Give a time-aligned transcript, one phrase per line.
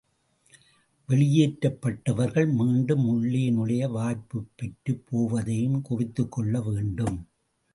[1.09, 7.17] வெளியேற்றப் பட்டவர்கள் மீண்டும் உள்ளே நுழைய வாய்ப்புப் பெற்று போவதையும் குறித்துக்கொள்ள வேண்டும்.